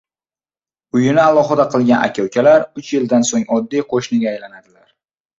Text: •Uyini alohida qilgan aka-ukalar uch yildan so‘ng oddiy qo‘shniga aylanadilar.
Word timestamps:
•Uyini 0.99 1.19
alohida 1.25 1.65
qilgan 1.75 2.05
aka-ukalar 2.07 2.65
uch 2.81 2.89
yildan 2.93 3.27
so‘ng 3.33 3.45
oddiy 3.59 3.85
qo‘shniga 3.93 4.33
aylanadilar. 4.33 4.89